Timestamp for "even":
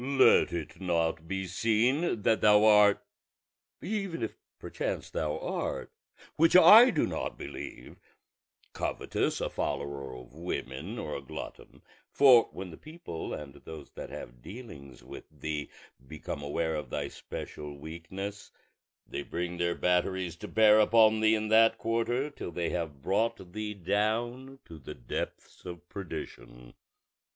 3.83-4.23